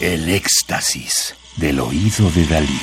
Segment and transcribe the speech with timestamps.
[0.00, 2.80] El éxtasis del oído de Dalí.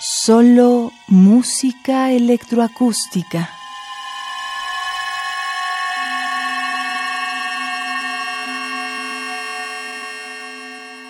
[0.00, 3.50] Solo música electroacústica.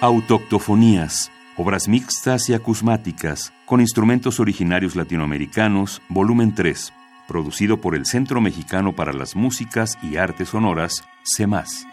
[0.00, 6.94] Autoctofonías, obras mixtas y acusmáticas, con instrumentos originarios latinoamericanos, volumen 3,
[7.30, 11.86] producido por el Centro Mexicano para las Músicas y Artes Sonoras, CEMAS.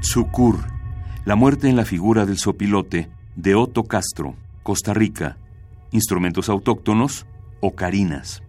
[0.00, 0.58] Tsukur,
[1.24, 5.36] la muerte en la figura del sopilote, de Otto Castro, Costa Rica.
[5.92, 7.24] Instrumentos autóctonos,
[7.60, 8.42] ocarinas.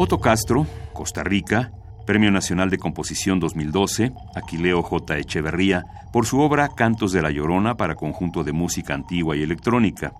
[0.00, 1.72] Otto Castro, Costa Rica,
[2.06, 5.18] Premio Nacional de Composición 2012, Aquileo J.
[5.18, 10.12] Echeverría, por su obra Cantos de la Llorona para conjunto de música antigua y electrónica.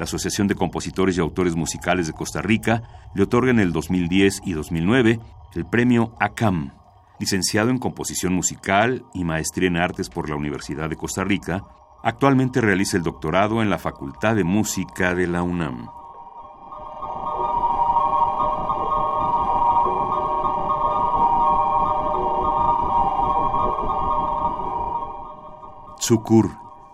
[0.00, 2.82] La Asociación de Compositores y Autores Musicales de Costa Rica
[3.14, 5.20] le otorga en el 2010 y 2009
[5.54, 6.72] el premio ACAM.
[7.20, 11.62] Licenciado en Composición Musical y Maestría en Artes por la Universidad de Costa Rica,
[12.02, 16.01] actualmente realiza el doctorado en la Facultad de Música de la UNAM.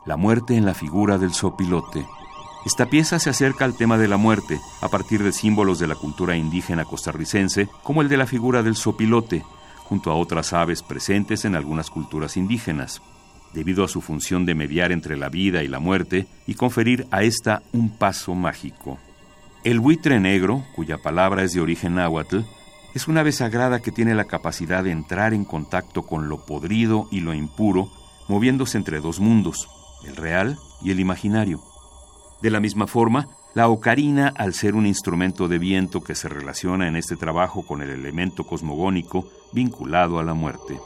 [0.06, 2.06] La muerte en la figura del sopilote.
[2.64, 5.96] Esta pieza se acerca al tema de la muerte a partir de símbolos de la
[5.96, 9.44] cultura indígena costarricense, como el de la figura del sopilote,
[9.82, 13.02] junto a otras aves presentes en algunas culturas indígenas,
[13.54, 17.24] debido a su función de mediar entre la vida y la muerte y conferir a
[17.24, 18.98] esta un paso mágico.
[19.64, 22.42] El buitre negro, cuya palabra es de origen náhuatl,
[22.94, 27.08] es una ave sagrada que tiene la capacidad de entrar en contacto con lo podrido
[27.10, 27.90] y lo impuro
[28.28, 29.68] moviéndose entre dos mundos,
[30.04, 31.60] el real y el imaginario.
[32.40, 36.86] De la misma forma, la ocarina, al ser un instrumento de viento que se relaciona
[36.86, 40.78] en este trabajo con el elemento cosmogónico vinculado a la muerte.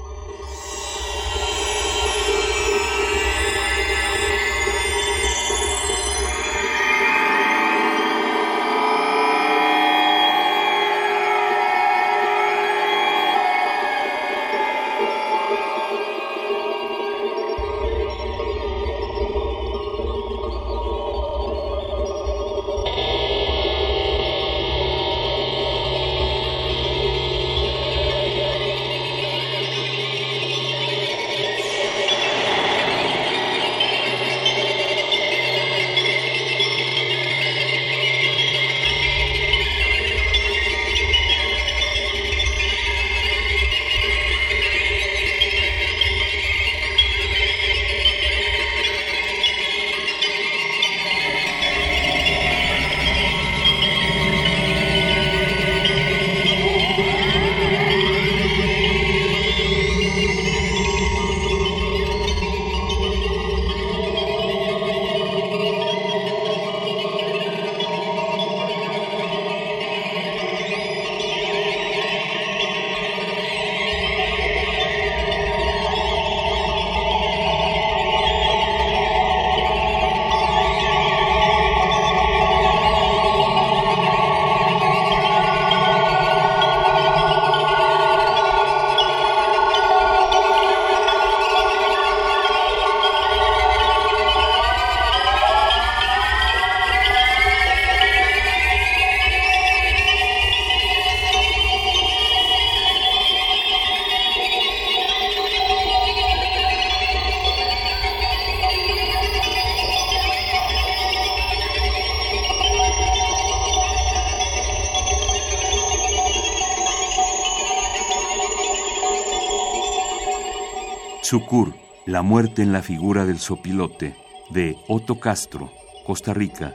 [121.32, 121.72] Sucur,
[122.04, 124.14] La muerte en la figura del sopilote,
[124.50, 125.72] de Otto Castro,
[126.04, 126.74] Costa Rica.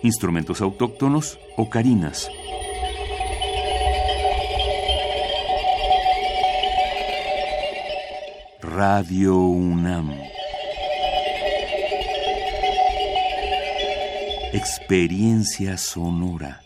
[0.00, 2.30] Instrumentos autóctonos, ocarinas.
[8.62, 10.14] Radio UNAM.
[14.52, 16.65] Experiencia sonora.